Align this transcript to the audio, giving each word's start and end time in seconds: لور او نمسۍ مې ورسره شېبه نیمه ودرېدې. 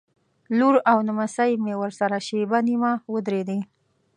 لور 0.57 0.75
او 0.91 0.97
نمسۍ 1.07 1.51
مې 1.63 1.73
ورسره 1.81 2.17
شېبه 2.27 2.59
نیمه 2.67 2.91
ودرېدې. 3.13 3.59